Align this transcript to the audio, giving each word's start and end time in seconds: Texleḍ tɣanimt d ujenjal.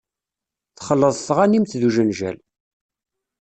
Texleḍ 0.77 1.15
tɣanimt 1.19 1.77
d 1.81 1.81
ujenjal. 1.87 2.37